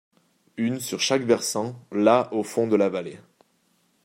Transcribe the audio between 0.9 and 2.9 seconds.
chaque versant, la au fond de la